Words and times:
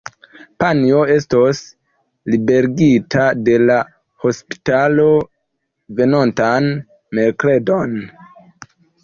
Panjo 0.61 1.01
estos 1.15 1.59
liberigita 2.35 3.25
de 3.49 3.59
la 3.65 3.75
hospitalo 4.31 5.07
venontan 6.01 6.73
merkredon. 7.21 7.97